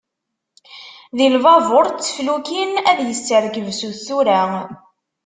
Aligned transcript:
Di 1.17 1.27
lbabur 1.35 1.85
d 1.89 1.95
teflukin, 2.01 2.71
ad 2.89 2.99
yesserkeb 3.07 3.67
sut 3.79 3.97
tura. 4.05 4.41